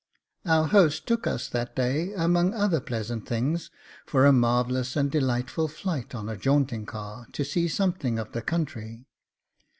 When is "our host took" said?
0.47-1.27